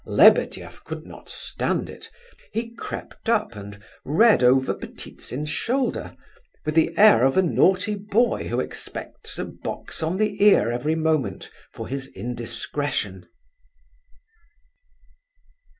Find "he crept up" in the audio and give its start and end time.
2.51-3.55